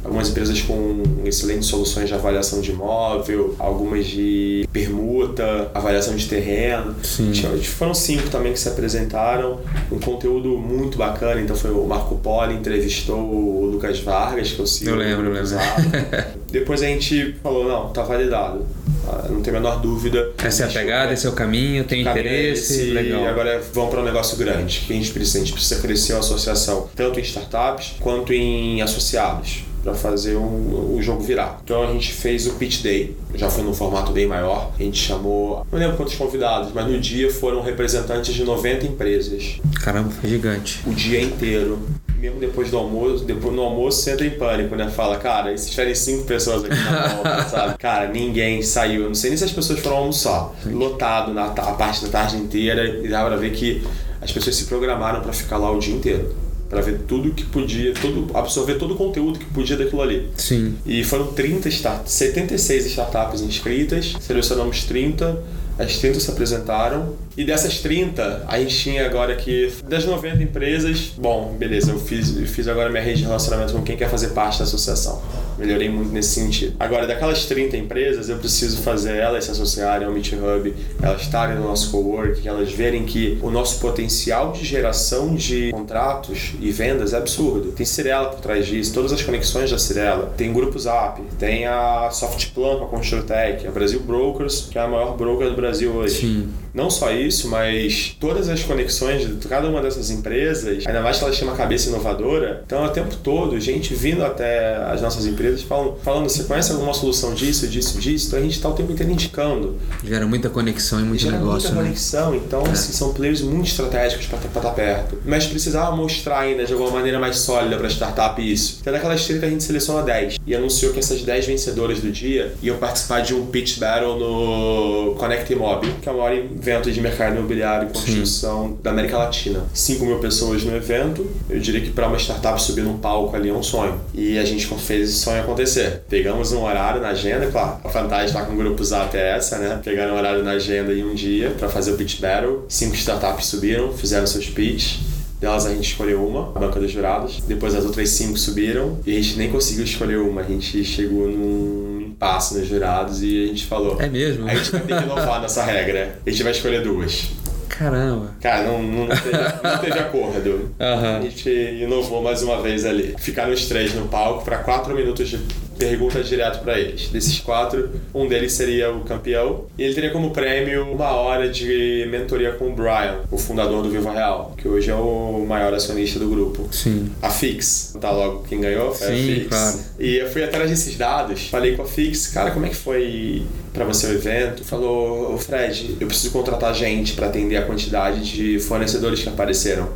[0.06, 6.94] algumas empresas com excelentes soluções de avaliação de imóvel, algumas de permuta, avaliação de terreno.
[7.02, 7.32] Sim.
[7.62, 11.40] Foram cinco também que se apresentaram, um conteúdo muito bacana.
[11.40, 14.90] Então foi o Marco Polo entrevistou o Lucas Vargas, que eu sigo.
[14.90, 15.56] Eu lembro, eu lembro.
[16.50, 18.64] Depois a gente falou, não, tá validado.
[19.08, 20.32] Ah, não tem a menor dúvida.
[20.38, 23.22] Essa é a pegada, esse é o caminho, tem caminho é interesse, esse, legal.
[23.22, 26.14] E agora vamos para um negócio grande, que a gente precisa, a gente precisa crescer
[26.14, 31.60] a associação, tanto em startups quanto em associados para fazer o, o jogo virar.
[31.62, 34.72] Então a gente fez o pitch day, já foi num formato bem maior.
[34.76, 39.60] A gente chamou, não lembro quantos convidados, mas no dia foram representantes de 90 empresas.
[39.80, 40.82] Caramba, foi gigante.
[40.84, 41.78] O dia inteiro
[42.18, 44.88] mesmo depois do almoço, depois no almoço você entra em pânico, né?
[44.88, 47.78] Fala, cara, e se tiverem cinco pessoas aqui na volta, sabe?
[47.78, 49.02] Cara, ninguém saiu.
[49.02, 50.50] Eu não sei nem se as pessoas foram almoçar.
[50.64, 53.86] Lotado na a parte da tarde inteira e dava pra ver que
[54.20, 57.92] as pessoas se programaram para ficar lá o dia inteiro para ver tudo que podia,
[57.94, 60.28] todo, absorver todo o conteúdo que podia daquilo ali.
[60.36, 60.74] Sim.
[60.84, 65.42] E foram 30 start, 76 startups inscritas, selecionamos 30,
[65.78, 67.14] as 30 se apresentaram.
[67.36, 72.34] E dessas 30, a gente tinha agora que das 90 empresas, bom, beleza, eu fiz,
[72.34, 75.22] eu fiz agora minha rede de relacionamento com quem quer fazer parte da associação
[75.58, 76.76] melhorei muito nesse sentido.
[76.78, 81.56] Agora, daquelas 30 empresas, eu preciso fazer elas se associarem ao Meet Hub, elas estarem
[81.56, 87.12] no nosso coworking, elas verem que o nosso potencial de geração de contratos e vendas
[87.12, 87.72] é absurdo.
[87.72, 92.10] Tem Cirela por trás disso, todas as conexões da Cirela, tem Grupo Zap, tem a
[92.10, 96.20] Softplan com a Construtec, a Brasil Brokers, que é a maior broker do Brasil hoje.
[96.20, 96.48] Sim.
[96.74, 101.24] Não só isso, mas todas as conexões de cada uma dessas empresas, ainda mais que
[101.24, 105.26] elas têm uma cabeça inovadora, então é o tempo todo gente vindo até as nossas
[105.26, 108.28] empresas falam, falando, você conhece alguma solução disso, disso, disso?
[108.28, 109.76] Então a gente está o tempo inteiro indicando.
[110.04, 111.68] Gera muita conexão e muito Gera negócio.
[111.68, 111.88] Muita né?
[111.88, 112.70] conexão, então é.
[112.70, 115.18] assim, são players muito estratégicos para estar tá perto.
[115.24, 118.78] Mas precisava mostrar ainda de alguma maneira mais sólida para a startup isso.
[118.80, 122.54] Então daquelas 30 a gente seleciona 10 e anunciou que essas 10 vencedoras do dia
[122.62, 127.00] iam participar de um pitch battle no Connect Mob, que é o maior evento de
[127.00, 128.78] mercado imobiliário e construção Sim.
[128.82, 129.64] da América Latina.
[129.72, 133.48] 5 mil pessoas no evento, eu diria que para uma startup subir num palco ali
[133.48, 134.00] é um sonho.
[134.14, 136.02] E a gente fez esse sonho acontecer.
[136.08, 139.58] Pegamos um horário na agenda, claro, a vantagem lá com o grupo Zap é essa,
[139.58, 139.80] né?
[139.82, 142.64] Pegaram um horário na agenda em um dia para fazer o pitch battle.
[142.68, 144.98] Cinco startups subiram, fizeram seus pitch
[145.40, 147.42] delas a gente escolheu uma, a banca dos jurados.
[147.46, 150.40] Depois as outras cinco subiram e a gente nem conseguiu escolher uma.
[150.40, 151.95] A gente chegou num
[152.26, 154.48] impasse nos jurados e a gente falou: É mesmo?
[154.48, 156.18] A gente vai ter que inovar nessa regra.
[156.26, 157.30] A gente vai escolher duas.
[157.68, 158.30] Caramba.
[158.40, 159.30] Cara, não, não, teve,
[159.62, 160.50] não teve acordo.
[160.80, 161.16] Uhum.
[161.16, 163.14] A gente inovou mais uma vez ali.
[163.18, 165.38] Ficaram os três no palco para quatro minutos de
[165.78, 167.08] pergunta direto para eles.
[167.08, 172.06] Desses quatro, um deles seria o campeão e ele teria como prêmio uma hora de
[172.10, 176.18] mentoria com o Brian, o fundador do Viva Real, que hoje é o maior acionista
[176.18, 176.68] do grupo.
[176.72, 177.10] Sim.
[177.22, 178.92] A Fix, tá logo quem ganhou?
[178.94, 179.48] Foi Sim, a Fix.
[179.48, 179.78] Claro.
[179.98, 183.44] E eu fui atrás desses dados, falei com a Fix, cara, como é que foi
[183.76, 184.64] para você o evento?
[184.64, 189.90] Falou, o Fred, eu preciso contratar gente para atender a quantidade de fornecedores que apareceram.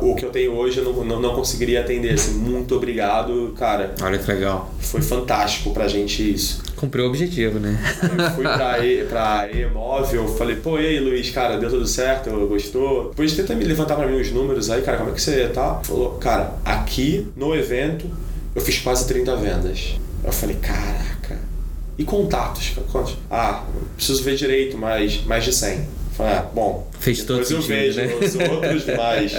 [0.00, 2.14] o que eu tenho hoje eu não, não, não conseguiria atender.
[2.14, 3.92] Assim, muito obrigado, cara.
[4.00, 4.72] Olha que legal.
[4.78, 6.62] Foi fantástico pra gente isso.
[6.76, 7.76] Cumpriu o objetivo, né?
[8.02, 12.30] Eu fui pra, e, pra E-Móvel, falei, pô, e aí, Luiz, cara, deu tudo certo?
[12.46, 13.08] Gostou?
[13.10, 15.80] Depois tenta me levantar pra mim os números aí, cara, como é que você tá?
[15.82, 18.06] Falou, cara, aqui no evento
[18.54, 19.96] eu fiz quase 30 vendas.
[20.22, 21.13] Eu falei, caraca.
[21.96, 22.72] E contatos?
[23.30, 23.64] Ah,
[23.96, 25.86] preciso ver direito, mas mais de 100.
[26.16, 28.14] Falei, ah, bom, Fez todo sentido, eu vejo né?
[28.14, 29.32] os outros, mas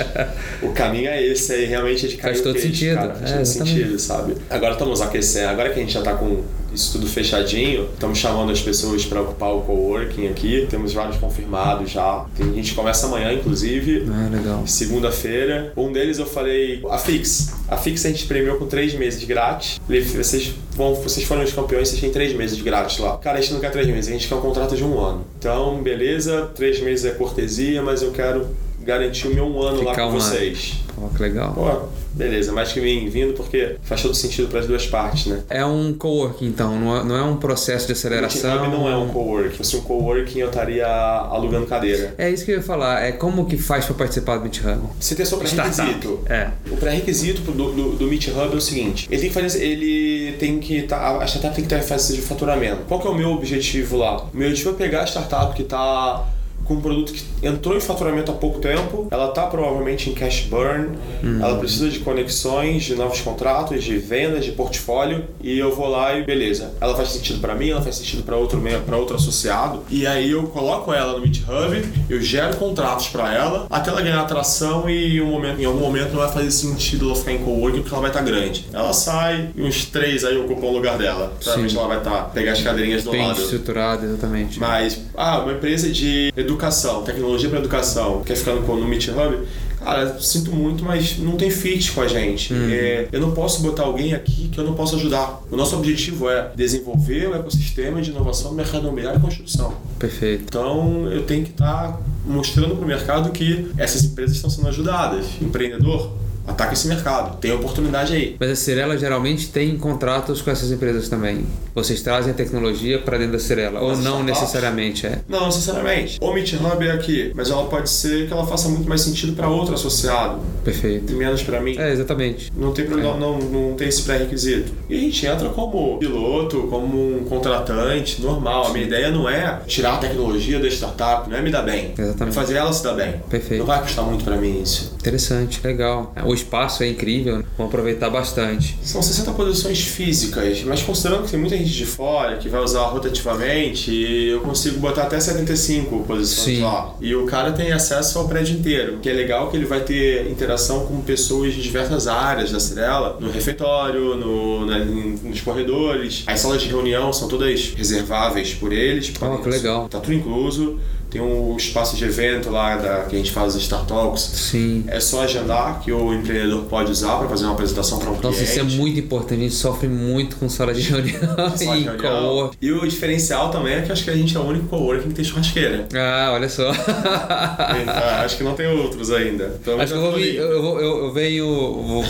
[0.61, 2.95] o caminho é esse aí, realmente é de cair Faz todo queijo, sentido.
[2.95, 4.35] Cara, faz é, todo sentido, sabe?
[4.49, 6.43] Agora estamos aquecendo, agora que a gente já está com
[6.75, 11.89] isso tudo fechadinho, estamos chamando as pessoas para ocupar o coworking aqui, temos vários confirmados
[11.91, 12.25] já.
[12.35, 14.05] Tem, a gente começa amanhã, inclusive.
[14.09, 14.67] Ah, legal.
[14.67, 15.73] Segunda-feira.
[15.75, 17.53] Um deles eu falei, a Fix.
[17.67, 19.79] A Fix a gente premiou com três meses grátis.
[19.87, 23.17] Vocês, vão, vocês foram os campeões, vocês têm três meses grátis lá.
[23.17, 25.25] Cara, a gente não quer três meses, a gente quer um contrato de um ano.
[25.39, 28.47] Então, beleza, três meses é cortesia, mas eu quero
[28.85, 30.75] garantir o meu um ano Ficar lá com vocês.
[30.95, 31.53] Pô, que legal.
[31.53, 35.43] Pô, beleza, mais que bem-vindo porque faz todo sentido para as duas partes, né?
[35.49, 38.63] É um coworking, então, não é, é um processo de aceleração.
[38.63, 39.51] O não é um coworking.
[39.51, 42.13] Se fosse um coworking, eu estaria alugando cadeira.
[42.17, 43.03] É isso que eu ia falar.
[43.03, 44.89] É como que faz para participar do Meet Hub?
[44.99, 46.19] Você tem seu pré-requisito.
[46.27, 46.49] É.
[46.71, 50.33] O pré-requisito do, do, do Meet Hub é o seguinte: ele tem que fazer, ele
[50.33, 52.83] tem que tá, a startup tem que ter fase de faturamento.
[52.87, 54.25] Qual que é o meu objetivo lá?
[54.25, 56.23] O meu objetivo é pegar a startup que está
[56.65, 60.47] com um produto que entrou em faturamento há pouco tempo, ela está provavelmente em cash
[60.49, 61.39] burn, uhum.
[61.41, 66.17] ela precisa de conexões, de novos contratos, de vendas, de portfólio, e eu vou lá
[66.17, 69.83] e beleza, ela faz sentido para mim, ela faz sentido para outro para outro associado,
[69.89, 74.01] e aí eu coloco ela no Meet Hub, eu gero contratos para ela, até ela
[74.01, 77.39] ganhar atração e um momento, em algum momento não vai fazer sentido ela ficar em
[77.39, 78.65] coworking porque ela vai estar tá grande.
[78.73, 81.33] Ela sai e uns três aí ocupam o lugar dela.
[81.39, 83.39] Provavelmente ela vai estar tá, pegar as cadeirinhas do Bem lado.
[83.39, 84.59] estruturada, exatamente.
[84.59, 89.09] Mas, ah, uma empresa de educação educação, tecnologia para educação, quer ficar no, no Meet
[89.09, 89.45] Hub,
[89.79, 92.53] cara, sinto muito, mas não tem fit com a gente.
[92.53, 92.69] Uhum.
[92.71, 95.41] É, eu não posso botar alguém aqui que eu não possa ajudar.
[95.51, 99.75] O nosso objetivo é desenvolver o ecossistema de inovação no mercado imobiliário e construção.
[99.99, 100.45] Perfeito.
[100.47, 104.67] Então eu tenho que estar tá mostrando para o mercado que essas empresas estão sendo
[104.67, 105.25] ajudadas.
[105.41, 106.11] Empreendedor,
[106.47, 108.35] ataca esse mercado, tem oportunidade aí.
[108.39, 111.45] Mas a Cirela geralmente tem contratos com essas empresas também.
[111.73, 115.19] Vocês trazem a tecnologia para dentro da Cirela, ou não necessariamente é?
[115.27, 116.17] Não necessariamente.
[116.21, 119.33] O Meet Hub é aqui, mas ela pode ser que ela faça muito mais sentido
[119.33, 120.39] para outro associado.
[120.63, 121.11] Perfeito.
[121.11, 121.75] E menos para mim.
[121.77, 122.51] É, exatamente.
[122.55, 123.19] Não tem problema, é.
[123.19, 124.71] não, não tem esse pré-requisito.
[124.89, 128.67] E a gente entra como piloto, como um contratante, normal.
[128.67, 131.93] A minha ideia não é tirar a tecnologia da startup, não é me dar bem.
[131.97, 132.37] Exatamente.
[132.37, 133.15] É fazer ela se dar bem.
[133.29, 133.59] Perfeito.
[133.59, 134.93] Não vai custar muito para mim isso.
[134.99, 136.13] Interessante, legal.
[136.23, 138.77] O espaço é incrível, vamos aproveitar bastante.
[138.83, 142.83] São 60 posições físicas, mas considerando que tem muita gente de fora que vai usar
[142.85, 146.63] rotativamente, eu consigo botar até 75 posições Sim.
[146.63, 146.93] lá.
[147.01, 150.29] E o cara tem acesso ao prédio inteiro, que é legal que ele vai ter
[150.29, 156.23] interação com pessoas de diversas áreas da Cirela, no refeitório, no, na, nos corredores.
[156.27, 159.11] As salas de reunião são todas reserváveis por eles.
[159.21, 159.87] Oh, que legal.
[159.89, 160.79] Tá tudo incluso.
[161.15, 164.21] Tem um espaço de evento lá da, que a gente faz os Star Talks.
[164.21, 164.83] Sim.
[164.85, 168.31] É só agendar que o empreendedor pode usar para fazer uma apresentação para um Nossa,
[168.31, 168.43] cliente.
[168.43, 169.39] isso é muito importante.
[169.39, 171.15] A gente sofre muito com sala de reunião
[171.61, 174.67] e co E o diferencial também é que acho que a gente é o único
[174.67, 175.87] coworking que tem churrasqueira.
[175.95, 176.69] Ah, olha só.
[176.69, 179.57] ah, acho que não tem outros ainda.
[179.61, 182.03] Então, acho que eu, vou, eu, vou, eu, eu venho, vou,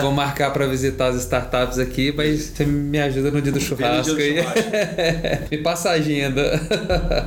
[0.00, 4.16] vou marcar para visitar as startups aqui, mas você me ajuda no dia do churrasco.
[4.16, 4.70] Dia do churrasco.
[5.52, 6.58] me passa a agenda.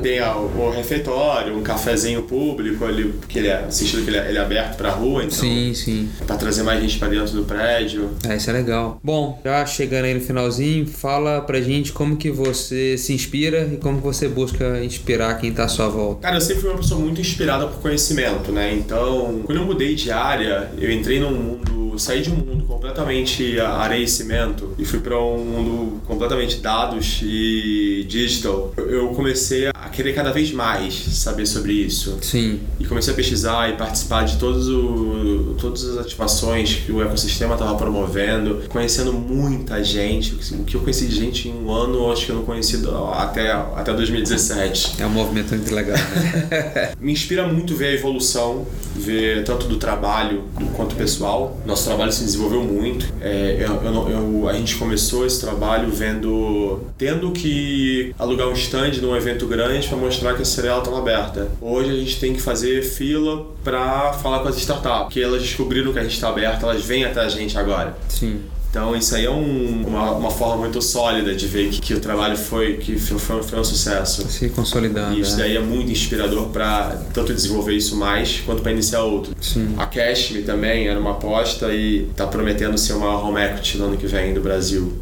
[0.02, 1.18] Tem ó, o refeitório
[1.53, 4.91] um cafezinho público ali, porque ele é sentido que ele é, ele é aberto pra
[4.91, 5.38] rua, então.
[5.38, 6.10] Sim, sim.
[6.25, 8.10] Pra trazer mais gente pra dentro do prédio.
[8.27, 8.99] É, isso é legal.
[9.03, 13.77] Bom, já chegando aí no finalzinho, fala pra gente como que você se inspira e
[13.77, 16.21] como que você busca inspirar quem tá à sua volta.
[16.21, 18.73] Cara, eu sempre fui uma pessoa muito inspirada por conhecimento, né?
[18.73, 23.60] Então, quando eu mudei de área, eu entrei num mundo saí de um mundo completamente
[23.60, 28.73] areia e cimento e fui para um mundo completamente dados e digital.
[28.77, 32.17] Eu comecei a querer cada vez mais saber sobre isso.
[32.21, 32.59] Sim.
[32.79, 37.53] E comecei a pesquisar e participar de todos o, todas as ativações que o ecossistema
[37.53, 40.35] estava promovendo, conhecendo muita gente.
[40.55, 42.81] O que eu conheci de gente em um ano, acho que eu não conheci
[43.13, 45.01] até, até 2017.
[45.01, 45.97] É um movimento muito legal.
[45.97, 46.93] Né?
[46.99, 50.43] Me inspira muito ver a evolução, ver tanto do trabalho
[50.75, 51.59] quanto pessoal.
[51.65, 53.12] Nosso trabalho se desenvolveu muito.
[53.21, 58.93] É, eu, eu, eu, a gente começou esse trabalho vendo, tendo que alugar um stand
[59.01, 61.47] num evento grande para mostrar que a Cirela estava aberta.
[61.62, 65.93] Hoje a gente tem que fazer fila para falar com as startups, porque elas descobriram
[65.93, 67.95] que a gente está aberto, elas vêm até a gente agora.
[68.10, 68.41] Sim.
[68.69, 71.99] Então isso aí é um, uma, uma forma muito sólida de ver que, que o
[71.99, 74.28] trabalho foi que foi, foi um sucesso.
[74.30, 75.17] Se consolidando.
[75.17, 75.43] E isso né?
[75.43, 79.34] daí é muito inspirador para tanto desenvolver isso mais quanto para iniciar outro.
[79.41, 79.73] Sim.
[79.75, 83.97] A Cashme também era uma aposta e está prometendo ser uma home equity no ano
[83.97, 84.93] que vem do Brasil.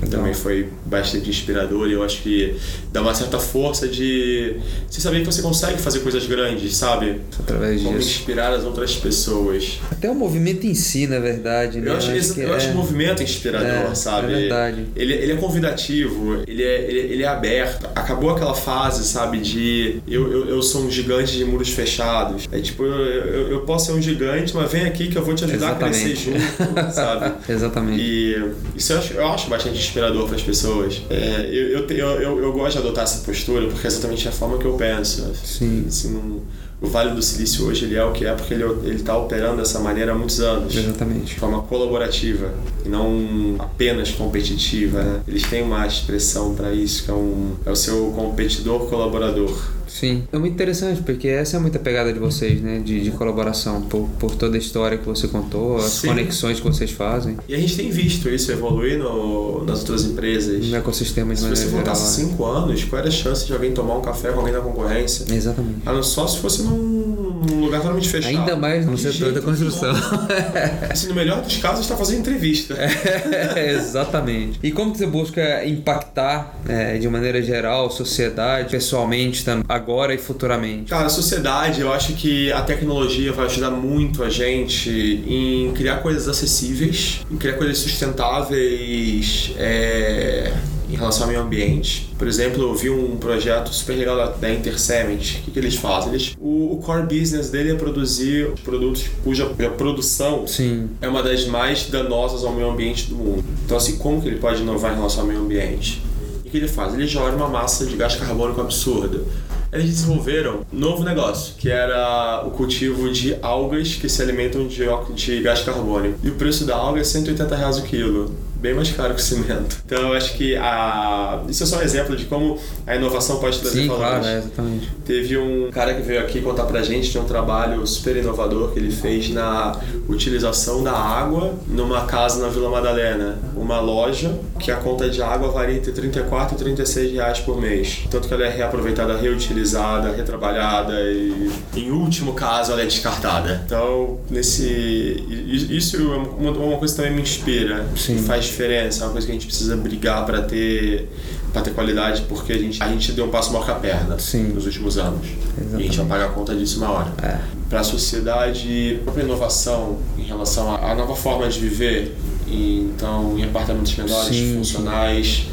[0.00, 0.20] Legal.
[0.20, 2.56] Também foi bastante inspirador e eu acho que
[2.92, 4.56] dá uma certa força de
[4.88, 7.20] você saber que você consegue fazer coisas grandes, sabe?
[7.38, 8.10] Através Como disso.
[8.10, 9.78] inspirar as outras pessoas.
[9.90, 11.80] Até o movimento em si, na verdade.
[11.80, 11.90] Né?
[11.90, 14.32] Eu acho, que eu acho é- o movimento inspirador, é, sabe?
[14.32, 14.86] É verdade.
[14.96, 17.86] Ele, ele é convidativo, ele é, ele, ele é aberto.
[17.94, 22.48] Acabou aquela fase, sabe, de eu, eu, eu sou um gigante de muros fechados.
[22.50, 25.34] É tipo, eu, eu, eu posso ser um gigante, mas vem aqui que eu vou
[25.34, 26.54] te ajudar a crescer Exatamente.
[26.56, 27.32] junto, sabe?
[27.52, 28.00] Exatamente.
[28.02, 30.79] E isso eu acho, eu acho bastante inspirador para as pessoas.
[31.10, 34.58] É, eu, eu, eu, eu, gosto de adotar essa postura porque é exatamente a forma
[34.58, 35.32] que eu penso.
[35.44, 35.84] Sim.
[35.86, 36.42] Assim, não-
[36.80, 39.58] o Vale do Silício hoje ele é o que é porque ele ele está operando
[39.58, 40.74] dessa maneira há muitos anos.
[40.74, 41.34] Exatamente.
[41.34, 45.02] De forma colaborativa e não apenas competitiva.
[45.02, 45.20] Né?
[45.28, 49.50] Eles têm uma expressão para isso que é, um, é o seu competidor colaborador.
[49.90, 50.22] Sim.
[50.32, 52.78] É muito interessante, porque essa é muita pegada de vocês, né?
[52.82, 56.08] De, de colaboração, por, por toda a história que você contou, as Sim.
[56.08, 60.64] conexões que vocês fazem, E a gente tem visto isso evoluir no, nas outras empresas.
[60.66, 61.84] no ecossistema de Se você maneira geral.
[61.84, 62.28] voltasse né?
[62.28, 65.24] cinco anos, qual era a chance de alguém tomar um café com alguém da concorrência?
[65.34, 65.80] Exatamente.
[65.84, 68.36] Não, só se fosse num, num lugar totalmente fechado.
[68.38, 69.92] Ainda mais no setor da construção.
[70.90, 72.74] Assim, no melhor dos casos, está fazendo entrevista.
[72.74, 74.58] É, Exatamente.
[74.62, 80.14] E como que você busca impactar, é, de maneira geral, a sociedade, pessoalmente, tanto agora
[80.14, 80.90] e futuramente?
[80.90, 85.96] Cara, a sociedade, eu acho que a tecnologia vai ajudar muito a gente em criar
[85.96, 90.52] coisas acessíveis, em criar coisas sustentáveis é,
[90.88, 92.12] em relação ao meio ambiente.
[92.18, 95.14] Por exemplo, eu vi um projeto super legal da, da Intercement.
[95.14, 96.10] O que, que eles fazem?
[96.10, 100.90] Eles, o, o core business dele é produzir produtos cuja produção Sim.
[101.00, 103.44] é uma das mais danosas ao meio ambiente do mundo.
[103.64, 106.02] Então, assim, como que ele pode inovar em relação ao meio ambiente?
[106.44, 106.92] E o que ele faz?
[106.92, 109.22] Ele joga uma massa de gás carbônico absurda.
[109.72, 114.84] Eles desenvolveram um novo negócio, que era o cultivo de algas que se alimentam de,
[115.14, 116.18] de gás carbônico.
[116.24, 118.34] E o preço da alga é 180 reais o quilo.
[118.60, 119.78] Bem mais caro que o cimento.
[119.86, 121.42] Então eu acho que a...
[121.48, 124.10] isso é só um exemplo de como a inovação pode trazer Sim, valores.
[124.10, 124.90] claro, é, exatamente.
[125.06, 128.78] Teve um cara que veio aqui contar pra gente de um trabalho super inovador que
[128.78, 133.38] ele fez na utilização da água numa casa na Vila Madalena.
[133.56, 138.04] Uma loja que a conta de água varia entre 34 e 36 reais por mês.
[138.10, 143.62] Tanto que ela é reaproveitada, reutilizada, retrabalhada e, em último caso, ela é descartada.
[143.64, 145.24] Então, nesse...
[145.70, 147.86] Isso é uma, coisa que também me inspira.
[147.96, 148.18] Sim.
[148.18, 149.02] Faz diferença.
[149.02, 151.08] É uma coisa que a gente precisa brigar pra ter
[151.52, 154.18] para ter qualidade porque a gente, a gente deu um passo maior que a perna
[154.18, 154.52] Sim.
[154.52, 155.26] nos últimos anos.
[155.26, 156.08] E a gente vai Exatamente.
[156.08, 157.12] pagar a conta disso uma hora.
[157.22, 157.38] É.
[157.68, 163.44] Para a sociedade, a própria inovação em relação à nova forma de viver, então em
[163.44, 165.46] apartamentos menores, Sim, funcionais,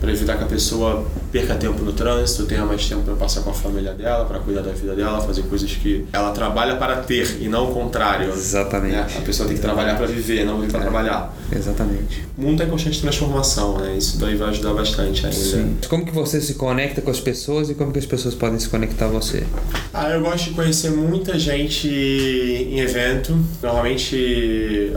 [0.00, 3.50] para evitar que a pessoa perca tempo no trânsito, tenha mais tempo para passar com
[3.50, 7.38] a família dela, para cuidar da vida dela, fazer coisas que ela trabalha para ter
[7.40, 8.28] e não o contrário.
[8.30, 8.92] Exatamente.
[8.94, 9.06] né?
[9.16, 10.82] A pessoa tem que trabalhar para viver, não viver para É.
[10.82, 11.36] trabalhar.
[11.54, 12.24] Exatamente.
[12.36, 13.96] O mundo em constante transformação, né?
[13.96, 15.36] Isso daí vai ajudar bastante ainda.
[15.38, 15.76] Sim.
[15.88, 18.68] Como que você se conecta com as pessoas e como que as pessoas podem se
[18.68, 19.44] conectar a você?
[19.92, 23.38] Ah, eu gosto de conhecer muita gente em evento.
[23.62, 24.92] Normalmente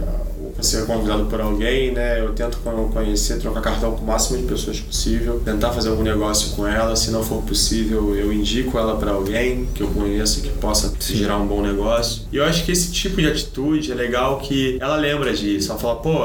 [0.61, 2.19] ser convidado por alguém, né?
[2.19, 2.57] Eu tento
[2.93, 6.95] conhecer, trocar cartão com o máximo de pessoas possível, tentar fazer algum negócio com ela.
[6.95, 11.15] Se não for possível, eu indico ela para alguém que eu conheço que possa Sim.
[11.15, 12.23] gerar um bom negócio.
[12.31, 15.71] E eu acho que esse tipo de atitude é legal que ela lembra disso.
[15.71, 16.19] Ela fala, pô,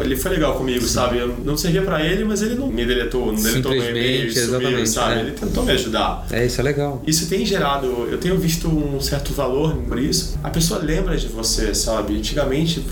[0.00, 0.88] ele foi legal comigo, Sim.
[0.88, 1.18] sabe?
[1.18, 4.86] Eu não servia para ele, mas ele não me deletou, não deletou meu e-mail, sumiu,
[4.86, 5.14] sabe?
[5.14, 5.20] É.
[5.20, 6.26] Ele tentou me ajudar.
[6.30, 7.02] É, isso é legal.
[7.06, 10.38] Isso tem gerado, eu tenho visto um certo valor por isso.
[10.42, 12.16] A pessoa lembra de você, sabe?
[12.16, 12.82] Antigamente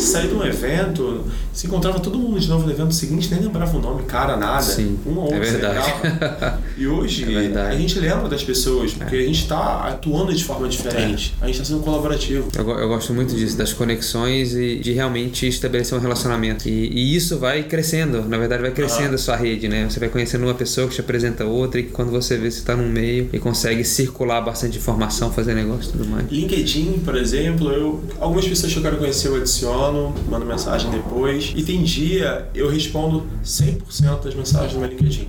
[0.00, 3.76] sair de um evento, se encontrava todo mundo de novo no evento seguinte, nem lembrava
[3.76, 4.62] o nome, cara, nada.
[4.62, 5.36] Sim, um ou outro.
[5.46, 6.62] É verdade.
[6.76, 9.20] E hoje é a gente lembra das pessoas, porque é.
[9.20, 11.34] a gente está atuando de forma diferente.
[11.40, 11.44] É.
[11.44, 12.48] A gente está sendo colaborativo.
[12.56, 16.68] Eu, eu, gosto muito disso, das conexões e de realmente estabelecer um relacionamento.
[16.68, 19.14] E, e isso vai crescendo, na verdade, vai crescendo ah.
[19.14, 19.86] a sua rede, né?
[19.88, 22.58] Você vai conhecendo uma pessoa que te apresenta outra e que quando você vê, você
[22.58, 26.30] está no meio e consegue circular bastante informação, fazer negócio e tudo mais.
[26.30, 31.52] LinkedIn, por exemplo, eu, algumas pessoas que eu quero conhecer eu adiciono, mando mensagem depois.
[31.56, 35.28] E tem dia eu respondo 100% das mensagens do meu LinkedIn.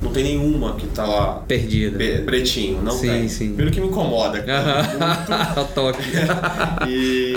[0.00, 1.98] Não tem nenhuma que tá lá perdida.
[2.24, 3.28] Pretinho, não sim, tem.
[3.28, 3.54] Sim.
[3.54, 4.40] Pelo que me incomoda.
[4.42, 6.02] Cara, toque.
[6.88, 7.34] e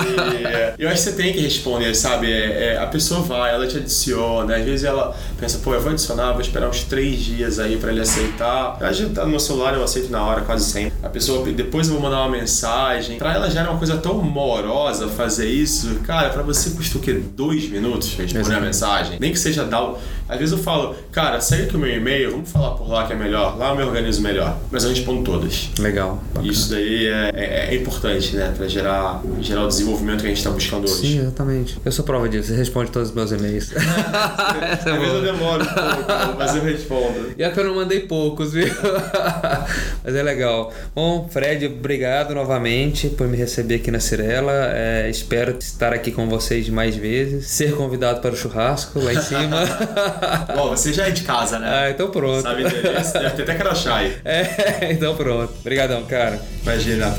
[0.77, 2.31] eu acho que você tem que responder, sabe?
[2.31, 5.91] É, é, a pessoa vai, ela te adiciona, às vezes ela pensa, pô, eu vou
[5.91, 8.77] adicionar, vou esperar uns três dias aí para ele aceitar.
[8.79, 10.93] A gente tá no meu celular, eu aceito na hora, quase sempre.
[11.03, 13.17] A pessoa, depois eu vou mandar uma mensagem.
[13.17, 15.95] Pra ela já era uma coisa tão morosa fazer isso.
[16.05, 17.13] Cara, pra você custa o quê?
[17.13, 19.17] Dois minutos responder a mensagem?
[19.19, 19.95] Nem que seja dar.
[20.27, 23.13] Às vezes eu falo, cara, segue aqui o meu e-mail, vamos falar por lá que
[23.13, 23.57] é melhor.
[23.57, 24.57] Lá eu me organizo melhor.
[24.71, 25.71] Mas eu respondo todas.
[25.79, 26.21] Legal.
[26.33, 26.51] Bacana.
[26.51, 28.53] Isso daí é, é, é, importante, né?
[28.55, 30.93] Pra gerar, gerar o desenvolvimento que a gente está buscando hoje.
[30.93, 31.79] Sim, exatamente.
[31.83, 32.49] Eu sou prova disso.
[32.49, 33.71] Você responde todos os meus e-mails.
[33.75, 37.33] Às vezes eu demoro um pouco, mas eu respondo.
[37.37, 38.67] E é que eu não mandei poucos, viu?
[40.03, 40.71] mas é legal.
[40.93, 44.51] Bom, Fred, obrigado novamente por me receber aqui na Cirela.
[44.53, 47.47] É, espero estar aqui com vocês mais vezes.
[47.47, 49.63] Ser convidado para o churrasco lá em cima.
[50.55, 51.67] Bom, você já é de casa, né?
[51.67, 52.42] Ah, então pronto.
[52.43, 53.13] Sabe endereço?
[53.13, 54.17] Deve ter até crachá aí.
[54.25, 55.53] É, então pronto.
[55.61, 56.41] Obrigadão, cara.
[56.61, 57.15] Imagina.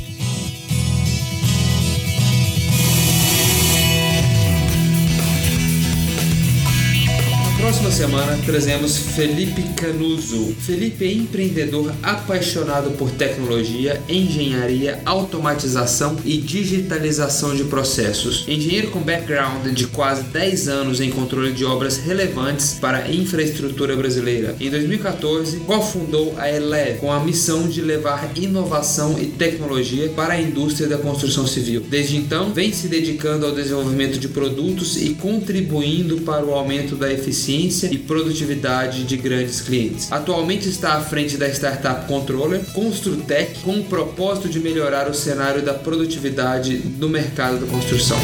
[7.85, 10.55] Próxima semana trazemos Felipe Canuso.
[10.61, 18.45] Felipe é empreendedor apaixonado por tecnologia, engenharia, automatização e digitalização de processos.
[18.49, 23.95] Engenheiro com background de quase 10 anos em controle de obras relevantes para a infraestrutura
[23.95, 24.57] brasileira.
[24.59, 30.41] Em 2014, cofundou a Ele com a missão de levar inovação e tecnologia para a
[30.41, 31.83] indústria da construção civil.
[31.89, 37.13] Desde então, vem se dedicando ao desenvolvimento de produtos e contribuindo para o aumento da
[37.13, 40.11] eficiência eficiência e produtividade de grandes clientes.
[40.13, 45.63] Atualmente está à frente da startup Controller Construtec com o propósito de melhorar o cenário
[45.63, 48.19] da produtividade no mercado da construção.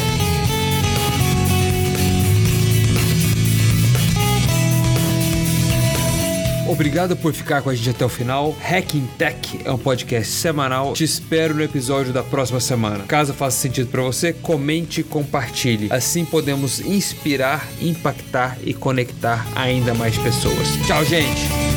[6.81, 8.57] Obrigado por ficar com a gente até o final.
[8.59, 10.93] Hacking Tech é um podcast semanal.
[10.93, 13.03] Te espero no episódio da próxima semana.
[13.03, 15.89] Caso faça sentido para você, comente e compartilhe.
[15.91, 20.69] Assim podemos inspirar, impactar e conectar ainda mais pessoas.
[20.87, 21.70] Tchau, gente!